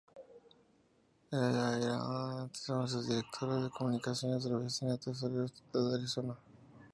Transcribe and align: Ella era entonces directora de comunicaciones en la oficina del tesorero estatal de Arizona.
Ella 1.31 1.77
era 1.77 2.41
entonces 2.45 3.05
directora 3.07 3.57
de 3.57 3.69
comunicaciones 3.69 4.43
en 4.45 4.53
la 4.53 4.57
oficina 4.57 4.91
del 4.93 4.99
tesorero 4.99 5.45
estatal 5.45 5.89
de 5.91 5.95
Arizona. 5.95 6.35